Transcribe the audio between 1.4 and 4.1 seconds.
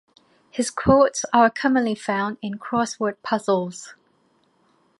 commonly found in Crossword puzzles.